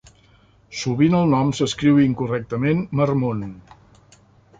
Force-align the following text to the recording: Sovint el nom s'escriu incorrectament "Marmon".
Sovint 0.77 1.17
el 1.17 1.27
nom 1.33 1.51
s'escriu 1.57 1.99
incorrectament 2.05 2.81
"Marmon". 3.01 3.45